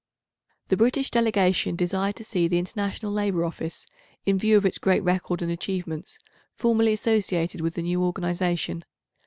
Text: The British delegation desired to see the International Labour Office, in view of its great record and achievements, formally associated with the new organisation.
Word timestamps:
The 0.69 0.77
British 0.77 1.11
delegation 1.11 1.75
desired 1.75 2.15
to 2.15 2.23
see 2.23 2.47
the 2.47 2.57
International 2.57 3.11
Labour 3.11 3.45
Office, 3.45 3.85
in 4.25 4.39
view 4.39 4.57
of 4.57 4.65
its 4.65 4.79
great 4.79 5.03
record 5.03 5.43
and 5.43 5.51
achievements, 5.51 6.17
formally 6.55 6.93
associated 6.93 7.61
with 7.61 7.75
the 7.75 7.83
new 7.83 8.03
organisation. 8.03 8.83